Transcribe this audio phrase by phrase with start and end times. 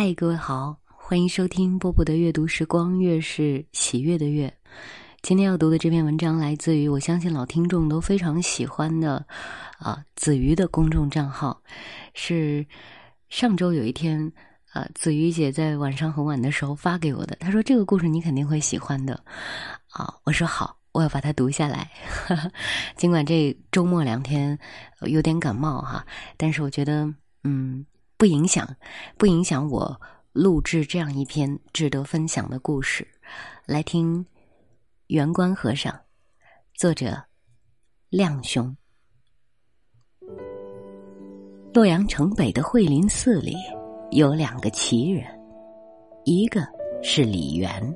[0.00, 4.54] 嗨，各位好，欢迎收听波波的阅读时光，月是喜悦的月。
[5.22, 9.26] 今天要读的这篇文章来自于我相信老听众都非常喜欢的
[9.76, 11.60] 啊子瑜的公众账号，
[12.14, 12.64] 是
[13.28, 14.32] 上周有一天
[14.72, 19.20] 啊子瑜姐在晚上很晚的时候发给我的，她说这个故事你肯定会喜欢的
[19.90, 21.90] 啊，我说好，我要把它读下来。
[22.94, 24.56] 尽管这周末两天
[25.00, 26.06] 有点感冒哈，
[26.36, 27.12] 但是我觉得
[27.42, 27.84] 嗯。
[28.18, 28.68] 不影响，
[29.16, 30.00] 不影响我
[30.32, 33.06] 录制这样一篇值得分享的故事。
[33.64, 34.24] 来听
[35.06, 35.92] 《圆观和尚》，
[36.74, 37.16] 作者
[38.10, 38.76] 亮兄。
[41.72, 43.54] 洛阳城北的慧林寺里
[44.10, 45.24] 有两个奇人，
[46.24, 46.66] 一个
[47.04, 47.94] 是李元。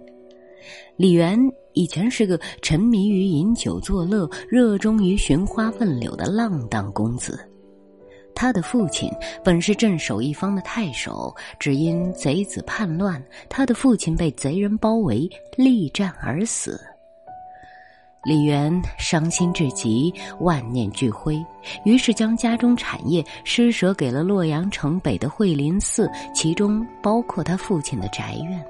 [0.97, 1.37] 李元
[1.73, 7.49] 以前是个沉迷于饮酒作乐、热衷于寻花问柳的浪荡公子。
[8.43, 9.09] 他的父亲
[9.45, 16.81] 本是镇守一方的太守，只因贼子叛乱，他的父亲被贼人包围，力战而死。
[18.25, 21.41] 李元伤心至极，万念俱灰，
[21.85, 28.61] 于是将家中产业施舍给了洛阳城北的惠林寺，其中包括他父亲的宅院。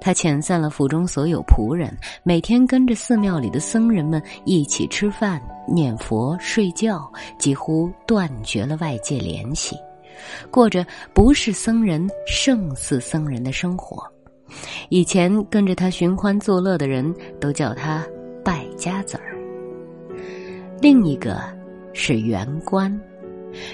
[0.00, 9.76] 他遣散了府中所有仆人，每天跟着寺庙里的僧人们一起吃饭、念佛、睡觉，几乎断绝了外界联系，
[10.50, 14.02] 过着不是僧人胜似僧人的生活。
[14.88, 18.04] 以前跟着他寻欢作乐的人都叫他
[18.44, 19.36] 败家子儿。
[20.80, 21.40] 另一个
[21.92, 23.00] 是圆官，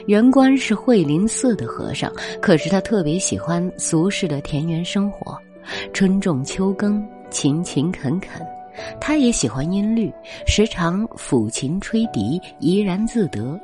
[0.06, 2.12] 圆官是慧林寺的和尚，
[2.42, 5.38] 可是他特别喜欢俗世的田园生活。
[5.92, 8.44] 春种秋耕，勤勤恳恳。
[9.00, 10.12] 他也喜欢音律，
[10.46, 13.58] 时常抚琴吹笛，怡然自得。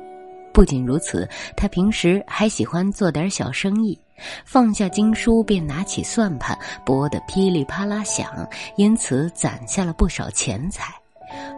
[0.51, 3.99] 不仅如此，他平时还喜欢做点小生意，
[4.45, 10.93] 放下经书便拿起算盘，拨得噼里啪啦响，因此攒下了不少钱财。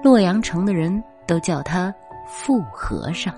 [0.03, 1.93] 洛阳城的人都叫他
[2.27, 3.33] 富和尚。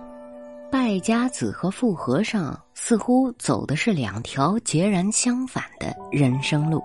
[0.70, 6.84] 败家子和富和尚似乎走的是两条截然相反的人生路。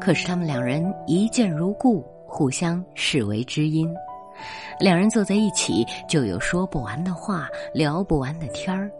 [0.00, 3.88] 可是他们两人一见如故，互相视为知音。
[4.80, 8.90] 两人坐在一起，就有说不完的话，聊不完的天儿。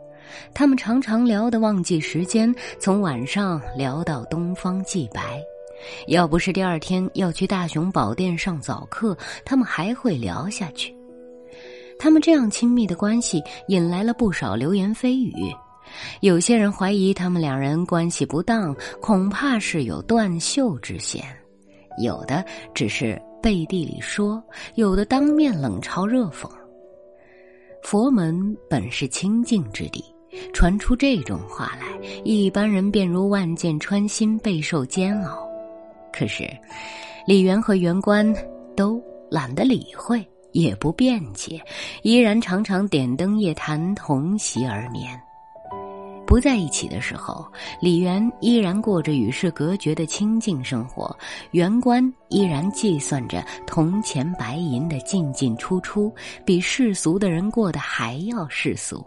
[0.55, 5.43] 他们常常聊得忘记时间，从晚上聊到东方既白。
[6.07, 10.95] 要不是第二天要去大雄宝殿上早课，他们还会聊下去。
[11.99, 15.55] 他们这样亲密的关系，引来了不少流言蜚语。
[16.21, 21.23] 有些人怀疑他们两人关系不当，恐怕是有断袖之嫌；
[22.03, 24.43] 有的只是背地里说，
[24.75, 26.49] 有的当面冷嘲热讽。
[27.83, 30.03] 佛门本是清净之地，
[30.53, 31.87] 传出这种话来，
[32.25, 35.47] 一般人便如万箭穿心，备受煎熬。
[36.11, 36.49] 可是，
[37.27, 38.35] 李元和元官
[38.75, 41.61] 都懒得理会，也不辩解，
[42.03, 45.21] 依然常常点灯夜谈，同席而眠。
[46.35, 47.47] 不在一起的时候，
[47.81, 51.17] 李元依然过着与世隔绝的清静生活，
[51.53, 56.13] 元官依然计算着铜钱白银的进进出出，
[56.45, 59.07] 比世俗的人过得还要世俗。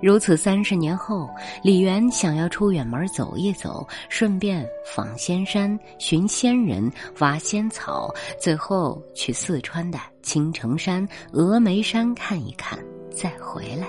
[0.00, 1.28] 如此三十年后，
[1.62, 4.66] 李元想要出远门走一走，顺便
[4.96, 8.10] 访仙山、寻仙人、挖仙草，
[8.40, 12.78] 最后去四川的青城山、峨眉山看一看，
[13.10, 13.86] 再回来。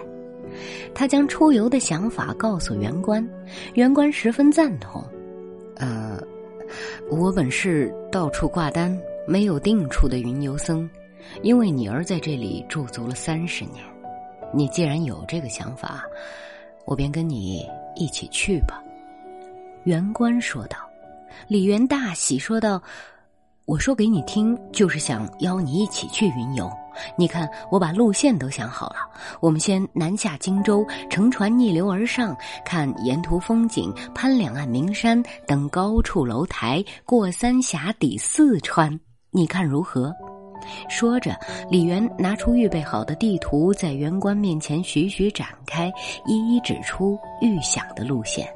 [0.94, 3.28] 他将出游的想法告诉元官，
[3.74, 5.04] 元官十分赞同。
[5.76, 6.20] 呃，
[7.10, 8.98] 我本是到处挂单、
[9.28, 10.90] 没有定处的云游僧，
[11.42, 13.84] 因为你儿在这里驻足了三十年。
[14.54, 16.04] 你既然有这个想法，
[16.86, 17.66] 我便跟你
[17.96, 18.84] 一起去吧。”
[19.86, 20.78] 元官说道。
[21.48, 22.82] 李元大喜，说道。
[23.66, 26.68] 我说给你听，就是想邀你一起去云游。
[27.16, 28.98] 你看，我把路线都想好了。
[29.40, 39.00] 我们先南下荆州，乘船逆流而上，看沿途风景，攀两岸名山，登高处楼台，过三峡，抵四川。
[39.32, 40.14] 你看如何？
[40.90, 41.36] 说着，
[41.70, 45.92] 李元拿出预备好的地图，在员官面前徐徐展开，
[46.26, 48.48] 一一指出预想的路线。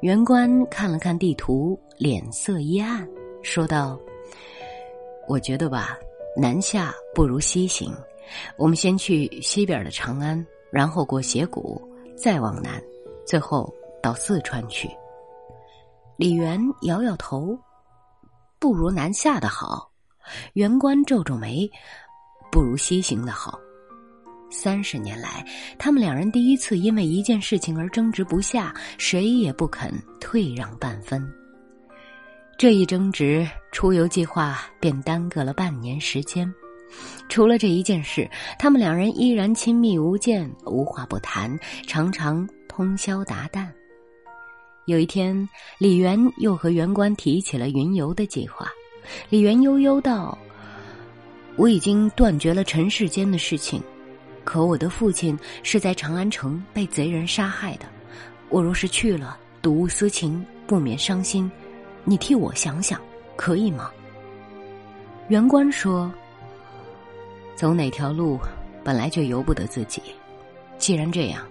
[0.00, 3.06] 员官看了看地图，脸色一暗。
[3.42, 3.98] 说道
[5.28, 5.98] ：“我觉得吧，
[6.36, 7.94] 南下不如西行。
[8.56, 11.80] 我们先去西边的长安，然后过斜谷，
[12.16, 12.82] 再往南，
[13.26, 13.72] 最后
[14.02, 14.88] 到四川去。”
[16.16, 17.58] 李元摇摇头
[18.60, 19.90] ：“不如南下的好。”
[20.54, 21.68] 元官皱皱眉
[22.52, 23.58] ：“不如西行的好。”
[24.52, 25.44] 三十年来，
[25.78, 31.26] 他们两人第一次因为一件事情而争执不下，谁也不肯退让半分。
[32.60, 36.54] 这一争执，出游计划便耽搁了半年时间。
[37.26, 38.28] 除了这一件事，
[38.58, 43.66] 他们两人依然亲密无间，无话不谈，常常通宵达旦。
[44.84, 45.48] 有一天，
[45.78, 48.68] 李元又和元官提起了云游的计划。
[49.30, 50.36] 李元悠悠道
[51.56, 53.82] ：“我已经断绝了尘世间的事情。”
[54.44, 57.86] 可我的父亲是在长安城被贼人杀害的，
[58.50, 61.50] 我若是去了，睹物思情，不免伤心。
[62.04, 63.00] 你替我想想，
[63.36, 63.90] 可以吗？
[65.28, 66.12] 元官说
[67.54, 68.38] ：“走哪条路，
[68.82, 70.02] 本来就由不得自己。
[70.78, 71.46] 既然这样，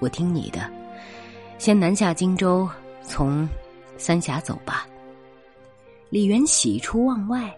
[0.00, 0.70] 我听你的，
[1.56, 2.68] 先南下荆州，
[3.02, 3.48] 从
[3.96, 4.86] 三峡走吧。”
[6.10, 7.50] 李元喜出望外。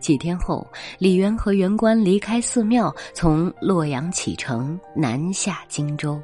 [0.00, 0.66] 几天后，
[0.98, 6.18] 李渊和元官离开寺庙，从洛阳启程南下荆州。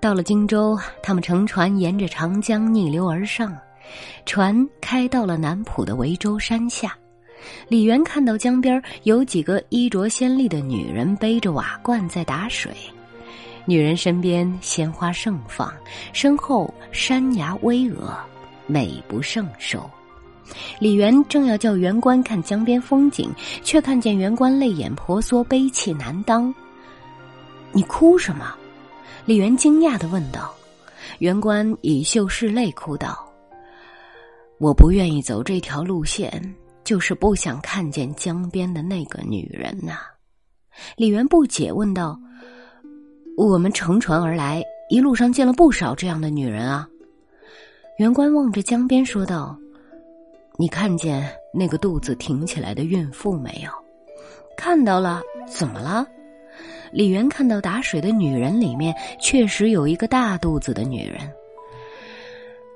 [0.00, 3.56] 到了荆州，他们乘船沿着长江逆流而上，
[4.26, 6.96] 船开到了南浦的维州山下。
[7.68, 12.70] 李渊看到江边有几个衣着鲜丽的女人背着瓦罐在打水，
[13.64, 15.72] 女人身边鲜花盛放，
[16.12, 18.14] 身后山崖巍峨，
[18.66, 19.88] 美不胜收。
[20.78, 23.30] 李元正要叫员官看江边风景，
[23.62, 26.52] 却看见员官泪眼婆娑，悲泣难当。
[27.72, 28.52] 你哭什么？
[29.24, 30.52] 李元惊讶的问道。
[31.20, 33.24] 员官以袖拭泪，哭道
[34.60, 36.30] ：“我不愿意走这条路线，
[36.84, 40.00] 就是不想看见江边的那个女人呐。”
[40.96, 42.20] 李元不解问道
[43.38, 46.86] ：“我们乘船而来，一路上见了不少这样的女人啊。”
[47.96, 49.58] 元官望着江边说道。
[50.58, 53.70] 你看见那个肚子挺起来的孕妇没有？
[54.58, 56.06] 看到了，怎么了？
[56.92, 61.20] 李元看到打水的女人里面确实有一个大肚子的女人。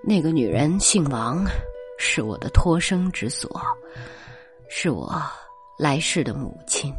[0.02, 1.44] 那个女人姓王，
[1.98, 3.60] 是我的托生之所，
[4.68, 5.22] 是我
[5.78, 6.94] 来世的母亲。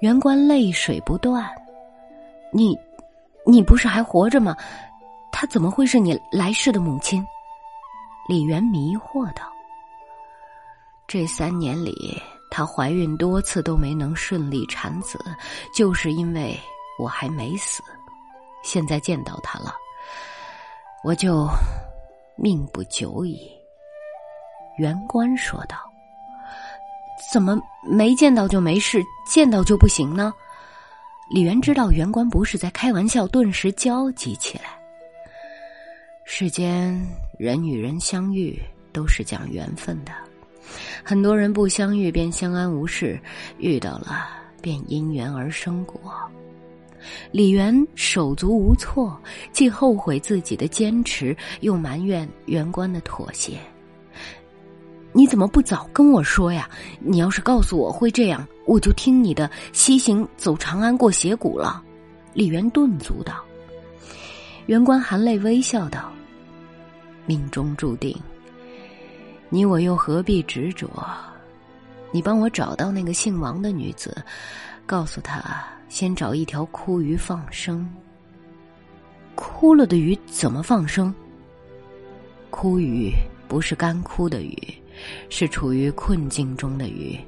[0.00, 1.48] 元官泪水不断。
[2.52, 2.78] 你，
[3.44, 4.56] 你不是还活着吗？
[5.32, 7.24] 她怎么会是你来世的母亲？
[8.28, 9.42] 李元迷惑道。
[11.06, 12.20] 这三年里，
[12.50, 15.18] 她怀孕多次都没能顺利产子，
[15.74, 16.58] 就是因为
[16.98, 17.82] 我还没死。
[18.62, 19.74] 现在见到她了，
[21.04, 21.46] 我就
[22.36, 23.55] 命不久矣。
[24.76, 25.76] 元官说道
[27.32, 30.32] ：“怎么没见到就没事，见到就不行呢？”
[31.28, 34.64] 李元知道元官不是在开玩笑，顿时焦急起来。
[36.24, 37.00] 世间
[37.38, 38.60] 人与人相遇，
[38.92, 40.12] 都是讲缘分的。
[41.02, 43.20] 很多人不相遇便相安无事，
[43.58, 44.28] 遇到了
[44.60, 46.00] 便因缘而生果。
[47.30, 49.20] 李元手足无措，
[49.52, 53.58] 既后悔自己的坚持，又埋怨元官的妥协。
[55.16, 56.68] 你怎么不早跟我说呀？
[57.00, 61.82] 你要是告诉我会这样，我就听你的，西行走长安过斜谷了。
[62.34, 63.42] 李元顿足道。
[64.66, 66.12] 元官含泪微笑道
[67.24, 68.14] ：“命中注定。”
[69.48, 70.86] 你我又何必执着？
[72.10, 74.22] 你帮我找到那个姓王的女子，
[74.84, 77.88] 告诉她先找一条枯鱼放生。
[79.34, 81.14] 枯了的鱼怎么放生？
[82.50, 83.10] 枯鱼
[83.48, 84.54] 不是干枯的鱼，
[85.28, 87.18] 是处于困境中的鱼。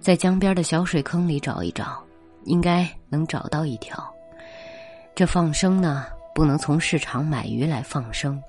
[0.00, 2.02] 在江边的小水坑里找一找，
[2.44, 4.12] 应该能找到一条。
[5.14, 8.42] 这放生呢，不能从市场买鱼来放生，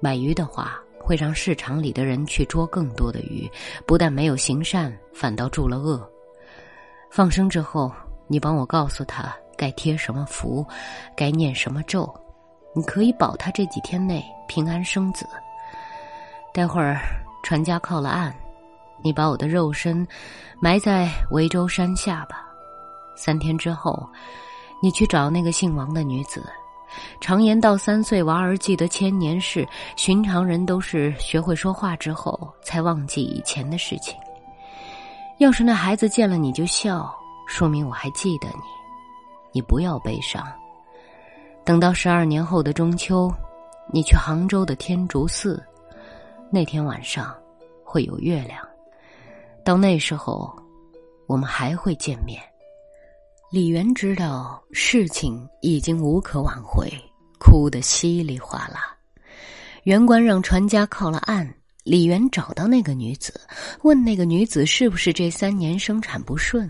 [0.00, 0.80] 买鱼的话。
[0.98, 3.48] 会让市场里的人去捉更多的鱼，
[3.86, 6.04] 不但没有行善，反倒助了恶。
[7.12, 7.92] 放生之后，
[8.26, 10.66] 你帮我告诉他该贴什么符，
[11.16, 12.12] 该念什么咒，
[12.74, 15.24] 你可以保他这几天内平安生子。
[16.52, 16.98] 待会儿
[17.46, 18.34] 船家靠了岸，
[19.04, 20.04] 你把我的肉身
[20.58, 22.44] 埋在维州山下吧。
[23.14, 24.04] 三天之后，
[24.82, 26.44] 你去找那个姓王的女子。
[27.20, 34.16] 常言道：“三岁娃儿记得千年事。”寻常人都是学会说话之后才忘记以前的事情。
[35.38, 37.14] 要是那孩子见了你就笑，
[37.46, 38.64] 说明我还记得你。
[39.52, 40.44] 你不要悲伤。
[41.64, 43.32] 等到十二年后的中秋，
[43.92, 45.64] 你去杭州的天竺寺，
[46.50, 47.36] 那天晚上
[47.84, 48.66] 会有月亮。
[49.64, 50.54] 到那时候，
[51.26, 52.40] 我们还会见面。
[53.50, 56.90] 李元知道事情已经无可挽回，
[57.38, 58.96] 哭得稀里哗啦。
[59.84, 61.48] 元官让船家靠了岸，
[61.84, 63.40] 李元找到那个女子，
[63.82, 66.68] 问那个女子是不是这三年生产不顺。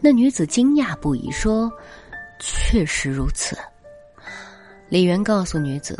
[0.00, 1.72] 那女子惊讶不已，说
[2.40, 3.56] ：“确实如此。”
[4.90, 5.96] 李元告诉女子，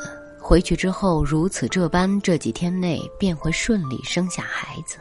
[0.51, 4.99] 回去之后如此这般，这几天内便会顺利生下孩子。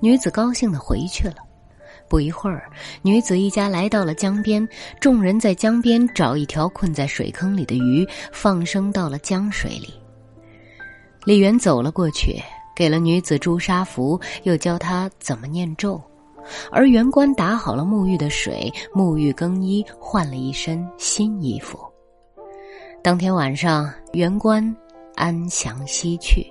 [0.00, 1.36] 女子高兴的回去了。
[2.10, 4.68] 不一会儿，女子一家来到了江边，
[5.00, 9.94] 众人在江边找一条困在水坑里的鱼，放生到了江水里。
[11.24, 12.38] 李元走了过去，
[12.76, 15.98] 给了女子朱砂符，又教她怎么念咒。
[16.70, 21.78] 而元官打好了沐浴的水，沐浴更衣，换了一身新衣服。
[23.02, 24.76] 当天晚上，元官
[25.14, 26.46] 安详西去。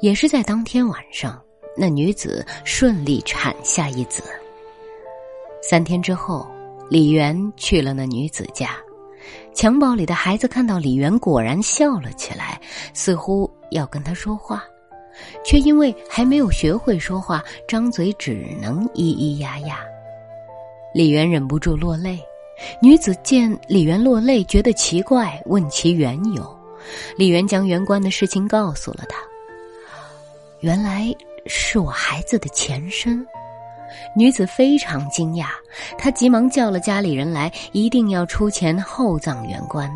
[0.00, 1.42] 也是在当天晚上，
[1.74, 4.22] 那女子顺利产下一子。
[5.62, 6.46] 三天之后，
[6.90, 8.76] 李元去了那女子家，
[9.54, 12.60] 襁褓里的孩子看到李元，果然笑了起来，
[12.92, 14.62] 似乎要跟他说话，
[15.42, 19.80] 却因为还没有学会说话，张嘴只能咿咿呀呀。
[20.92, 22.18] 李元忍不住落泪，
[22.80, 26.58] 女子见李元落泪，觉得奇怪，问其缘由。
[27.16, 29.16] 李元将元官的事情告诉了他，
[30.60, 31.14] 原来
[31.46, 33.24] 是我孩子的前身。
[34.14, 35.46] 女子非常惊讶，
[35.98, 39.90] 她急忙叫了家里人来，一定要出钱厚葬元官。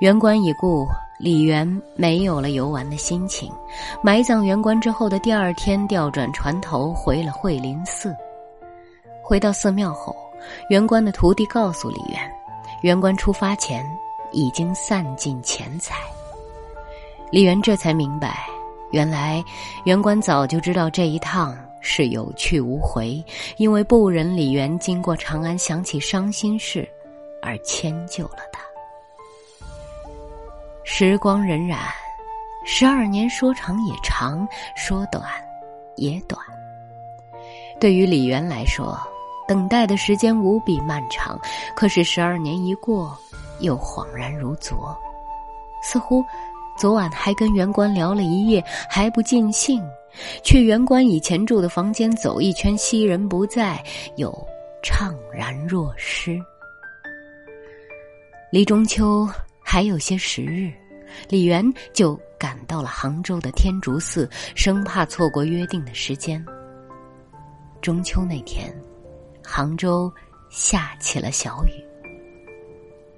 [0.00, 0.86] 元官已故，
[1.18, 3.50] 李元没有了游玩的心情。
[4.02, 8.14] 埋葬元官之后的第二天，调转船头回了惠林寺。
[9.22, 10.14] 回到寺庙后，
[10.68, 12.20] 元官的徒弟告诉李元，
[12.82, 13.84] 元官出发前
[14.32, 15.96] 已经散尽钱财。
[17.30, 18.46] 李元这才明白，
[18.90, 19.44] 原来
[19.84, 21.56] 元官早就知道这一趟。
[21.88, 23.24] 是有去无回，
[23.58, 26.88] 因为不忍李元经过长安想起伤心事，
[27.40, 28.60] 而迁就了他。
[30.82, 31.76] 时光荏苒，
[32.64, 35.22] 十二年说长也长，说短
[35.94, 36.40] 也短。
[37.78, 38.98] 对于李元来说，
[39.46, 41.38] 等待的时间无比漫长。
[41.74, 43.16] 可是十二年一过，
[43.60, 44.96] 又恍然如昨，
[45.82, 46.24] 似乎
[46.76, 49.82] 昨晚还跟元官聊了一夜，还不尽兴。
[50.42, 53.82] 去元官以前住的房间走一圈，昔人不在，
[54.16, 54.30] 又
[54.82, 56.40] 怅然若失。
[58.50, 59.28] 离中秋
[59.62, 60.72] 还有些时日，
[61.28, 66.42] 李元就赶到了杭州的天竺寺，生怕错过约定的时间。
[67.82, 68.74] 中秋那天，
[69.48, 70.12] 杭州
[70.50, 71.70] 下起了小雨。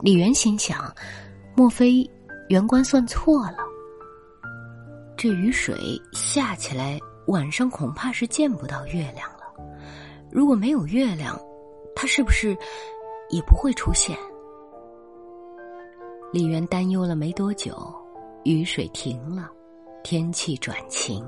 [0.00, 0.94] 李元心想：
[1.56, 2.08] 莫非
[2.48, 3.56] 元官算错了？
[5.16, 9.38] 这雨水下起来，晚上恐怕是见不到月亮了。
[10.30, 11.40] 如果没有月亮，
[11.96, 12.56] 它是不是
[13.30, 14.16] 也不会出现？
[16.30, 17.74] 李元担忧了没多久，
[18.44, 19.50] 雨水停了，
[20.04, 21.26] 天气转晴。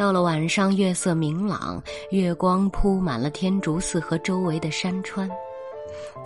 [0.00, 1.78] 到了晚上，月色明朗，
[2.10, 5.30] 月光铺满了天竺寺和周围的山川。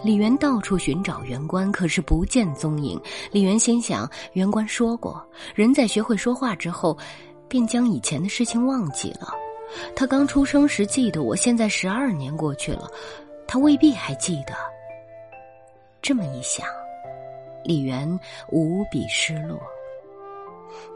[0.04, 3.02] 李元到处寻找元官，可是不见踪影。
[3.32, 5.20] 李元心想，元官说过，
[5.56, 6.96] 人在学会说话之后，
[7.48, 9.34] 便将以前的事情忘记了。
[9.96, 12.88] 他刚出生时记得我，现在十二年过去了，
[13.44, 14.54] 他未必还记得。
[16.00, 16.64] 这么一想，
[17.64, 18.08] 李元
[18.52, 19.60] 无比失落。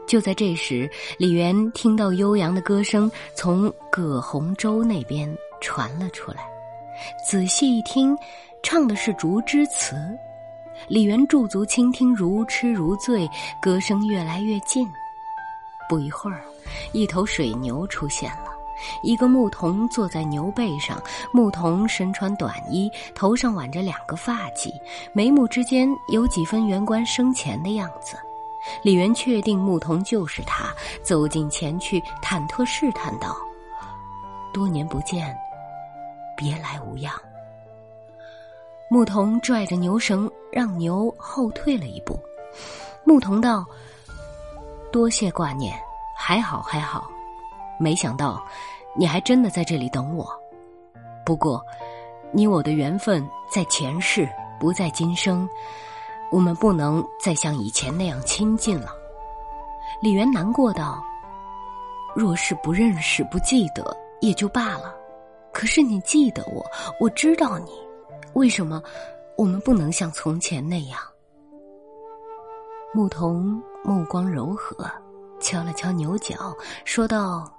[0.07, 5.29] 就在这时，李元听到悠扬的歌声从葛洪洲那边
[5.61, 6.49] 传了出来，
[7.27, 8.17] 仔细一听。
[8.61, 9.95] 唱的是竹枝词，
[10.89, 13.25] 李元驻足倾听，如痴如醉，
[13.61, 14.85] 歌声越来越近。
[15.87, 16.43] 不一会儿，
[16.91, 18.51] 一头水牛出现了，
[19.01, 24.69] 一个牧童坐在牛背上，牧童身穿短衣，头上挽着两个发髻，
[25.13, 28.17] 眉目之间有几分元官生前的样子。
[28.83, 33.35] 李元确定牧童就是他，走近前去，忐忑试探道
[34.53, 35.35] ：“多年不见，
[36.35, 37.13] 别来无恙？”
[38.89, 42.19] 牧童拽着牛绳，让牛后退了一步。
[43.05, 43.65] 牧童道
[44.91, 45.79] ：“多谢挂念，
[46.17, 47.09] 还好还好。
[47.79, 48.43] 没想到，
[48.97, 50.27] 你还真的在这里等我。
[51.23, 51.63] 不过，
[52.31, 54.27] 你我的缘分在前世，
[54.59, 55.47] 不在今生，
[56.31, 58.93] 我们不能再像以前那样亲近了。”
[60.01, 61.03] 李元难过道
[62.15, 64.95] ：“若是不认识、不记得，也就罢了。
[65.51, 66.65] 可是你记得我，
[66.99, 67.71] 我知道你。”
[68.33, 68.81] 为什么
[69.35, 70.99] 我们不能像从前那样？
[72.93, 74.85] 牧童目光柔和，
[75.39, 76.55] 敲了敲牛角，
[76.85, 77.51] 说道：“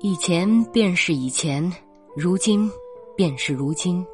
[0.00, 1.70] 以前便是以前，
[2.16, 2.70] 如今
[3.14, 4.04] 便是如今，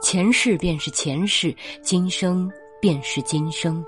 [0.00, 2.50] 前世便是前世，今生
[2.80, 3.84] 便是今生。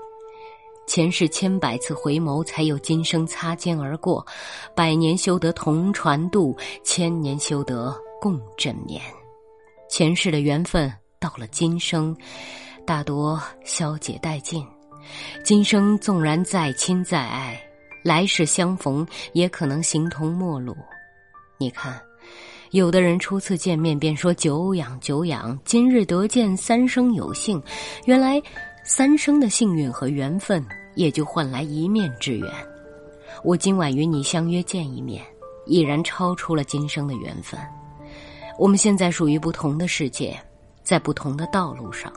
[0.85, 4.25] 前世千百次回眸，才有今生擦肩而过。
[4.75, 9.01] 百年修得同船渡，千年修得。”共枕眠。
[9.89, 12.15] 前世的缘分到了今生，
[12.85, 14.65] 大多消解殆尽。
[15.43, 17.61] 今生纵然再亲再爱，
[18.01, 20.73] 来世相逢也可能形同陌路。
[21.57, 22.01] 你看，
[22.71, 27.61] 有的人初次见面便说久仰久仰，今日得见，三生有幸。
[28.05, 28.41] 原来，
[28.85, 30.63] 三生的幸运和缘分，
[30.95, 32.51] 也就换来一面之缘。
[33.41, 35.25] 我今晚与你相约见一面，
[35.65, 37.57] 已然超出了今生的缘分。
[38.59, 40.37] 我们现在属于不同的世界，
[40.83, 42.11] 在不同的道路上，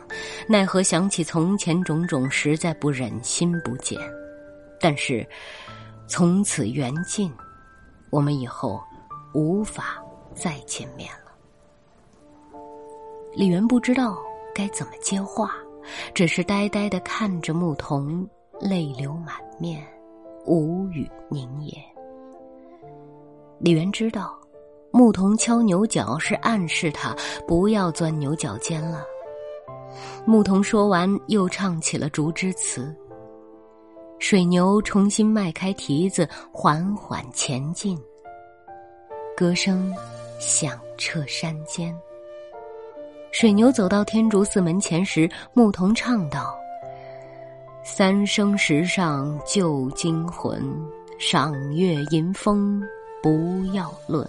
[0.48, 3.98] 奈何想起从前种种，实在不忍心不见。
[4.80, 5.26] 但是，
[6.08, 7.32] 从此缘尽，
[8.10, 8.82] 我们以后
[9.32, 10.02] 无法
[10.34, 12.60] 再见面了。
[13.34, 14.18] 李元不知道
[14.54, 15.54] 该怎么接话，
[16.14, 18.28] 只是呆呆的看着牧童，
[18.60, 19.86] 泪流满面，
[20.44, 21.74] 无语凝噎。
[23.58, 24.38] 李元知道。
[24.92, 27.14] 牧童敲牛角是暗示他
[27.46, 29.04] 不要钻牛角尖了。
[30.24, 32.96] 牧童说完，又唱起了竹枝词。
[34.18, 37.98] 水牛重新迈开蹄子，缓缓前进。
[39.36, 39.92] 歌声
[40.38, 41.94] 响彻山间。
[43.38, 46.58] 水牛走到天竺寺门前时，牧童唱道
[47.84, 50.58] ：“三生石上旧精魂，
[51.18, 52.82] 赏月吟风
[53.22, 54.26] 不要论。”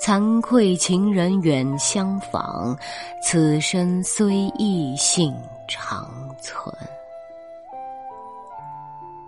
[0.00, 2.78] 惭愧情人远相访，
[3.20, 5.34] 此身虽异性
[5.66, 6.08] 长
[6.40, 6.72] 存。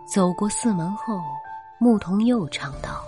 [0.06, 1.18] 走过寺门后，
[1.80, 3.02] 牧童又唱道：“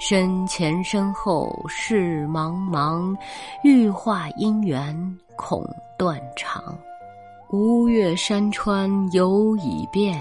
[0.00, 3.14] 身前身后事茫茫，
[3.62, 5.62] 欲化姻缘恐
[5.98, 6.74] 断肠。
[7.50, 10.18] 吴越山川犹已变，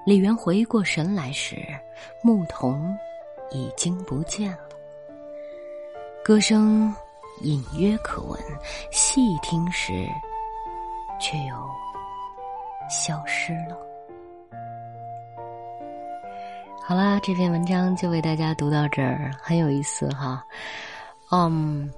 [0.04, 1.56] 李渊回过神来时，
[2.22, 2.94] 牧童
[3.50, 4.68] 已经不见了。
[6.22, 6.94] 歌声
[7.40, 8.38] 隐约可闻，
[8.92, 10.06] 细听时
[11.20, 11.54] 却又
[12.88, 13.76] 消失了。
[16.82, 20.44] 好啦，这篇文章就为大家读到这儿，很有意思哈。
[21.30, 21.88] 嗯。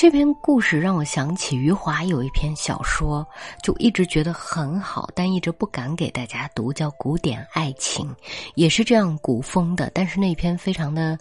[0.00, 3.26] 这篇故事让我想起余华有一篇小说，
[3.64, 8.08] 就一直觉得很好，但一直不敢给大家读，叫《古典爱情》，
[8.54, 9.90] 也是这样古风的。
[9.92, 11.18] 但是那篇非常的，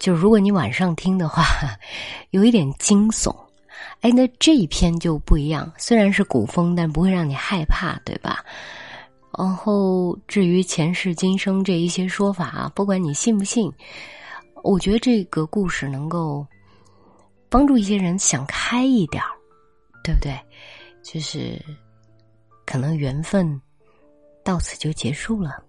[0.00, 1.44] 就如果你晚上听的话，
[2.30, 3.32] 有一点惊悚。
[4.00, 8.44] 哎，那这一篇就不一样，虽然是古风，但不会让你害怕，对吧？
[9.38, 13.72] 然后至于前世今生这一些说法，不管你信不信，
[14.62, 16.46] 我觉得这个故事能够。
[17.50, 19.30] 帮助一些人想开一点儿，
[20.04, 20.38] 对不对？
[21.02, 21.58] 就是
[22.66, 23.58] 可能缘分
[24.44, 25.62] 到此就结束了，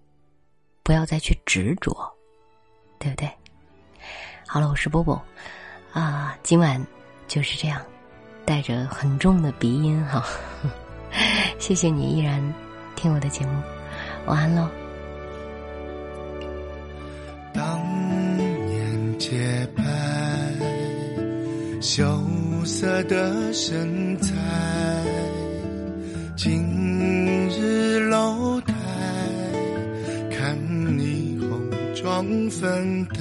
[0.84, 1.96] 不要再去执着，
[3.00, 3.32] 对不对？
[4.46, 5.22] 好了，我是波波
[5.94, 6.86] 啊，今晚
[7.30, 7.82] 就是这样，
[8.50, 10.26] 带着很重的鼻音哈，
[11.60, 12.42] 谢谢你依然
[12.96, 13.62] 听我的节目，
[14.26, 14.68] 晚安喽。
[17.54, 17.80] 当
[18.66, 19.84] 年洁白。
[21.80, 22.04] 羞
[22.66, 24.34] 涩的身材，
[26.36, 28.74] 今日楼台
[30.32, 30.58] 看
[30.98, 31.62] 你红
[31.96, 33.20] 妆粉黛，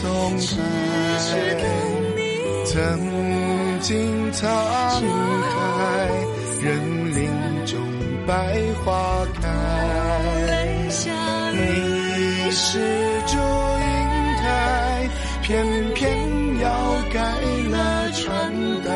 [0.00, 0.08] 松
[0.38, 0.56] 开
[2.64, 2.72] 曾
[3.80, 6.08] 经沧海，
[6.62, 6.68] 任
[7.14, 7.20] 林
[7.66, 7.78] 中
[8.26, 8.32] 百
[8.82, 9.42] 花开。
[11.52, 12.78] 你是
[13.26, 13.84] 祝英
[14.40, 14.42] 台，
[15.42, 16.08] 偏偏
[16.60, 16.66] 要
[17.12, 17.20] 改
[17.68, 18.50] 了穿
[18.82, 18.88] 戴。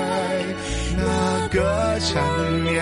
[0.96, 2.24] 那个缠
[2.62, 2.72] 绵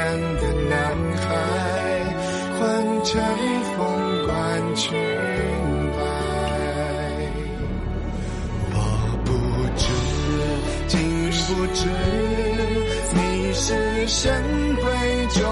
[14.03, 14.43] 是神
[14.79, 15.45] 闺中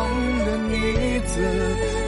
[0.44, 1.99] 的女子，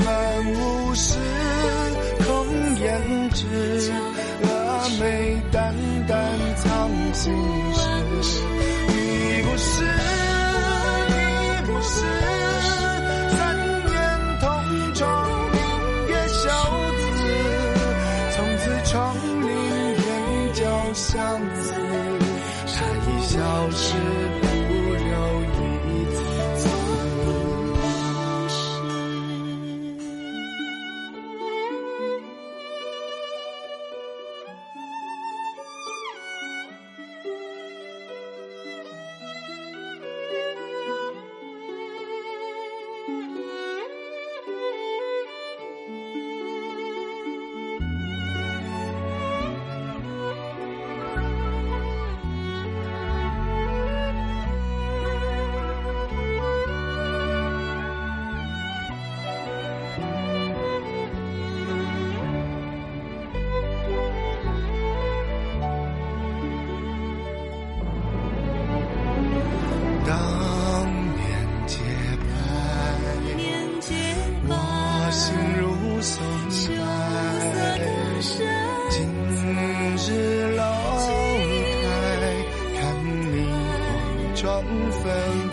[84.43, 85.07] 双分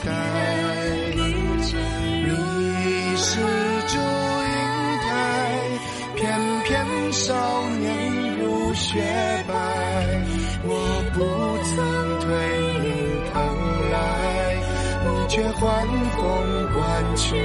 [0.03, 0.09] 黛，
[1.15, 1.21] 你
[3.17, 3.37] 是
[3.85, 4.51] 祝英
[5.05, 5.07] 台，
[6.15, 6.19] 翩
[6.63, 7.29] 翩少
[7.79, 7.85] 年
[8.39, 8.99] 如雪
[9.47, 9.53] 白，
[10.63, 10.73] 我
[11.13, 11.19] 不
[11.65, 11.69] 曾
[12.25, 12.27] 对
[12.81, 12.89] 你
[13.31, 13.37] 疼
[13.91, 13.95] 来，
[15.05, 15.59] 你却还
[16.17, 16.25] 风
[16.73, 16.81] 关
[17.15, 17.37] 去。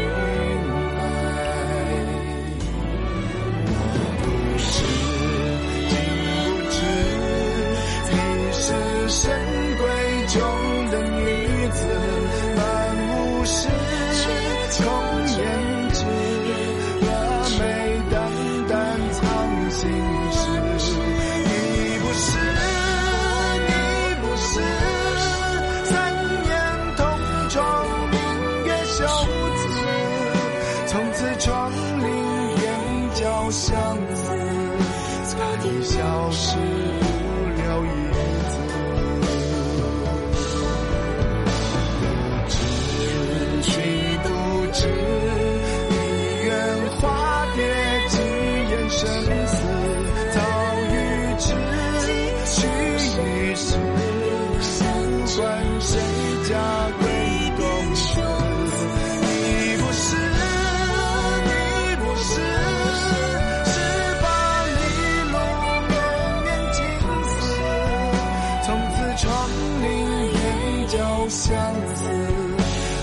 [70.96, 71.52] 交相
[71.96, 72.08] 思，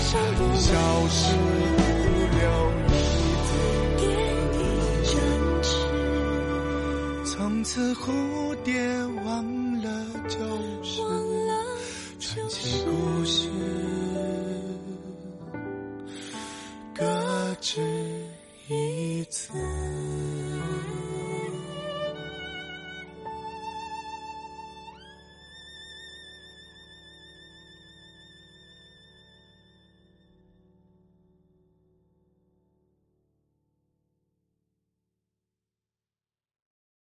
[0.08, 0.18] 消
[1.10, 1.36] 失
[1.76, 1.82] 不
[2.38, 2.40] 了
[2.88, 2.92] 你
[3.98, 4.02] 的
[5.04, 5.12] 真
[5.62, 5.66] 挚。
[7.26, 8.00] 从此蝴
[8.64, 8.72] 蝶
[9.26, 9.44] 忘
[9.82, 9.86] 了
[10.26, 10.38] 旧
[10.82, 11.02] 事，
[12.18, 12.90] 传奇故
[13.26, 13.50] 事。